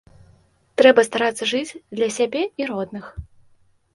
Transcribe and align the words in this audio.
Трэба 0.81 1.03
старацца 1.09 1.43
жыць 1.51 1.77
для 1.97 2.09
сябе 2.17 2.43
і 2.65 2.69
родных. 2.71 3.05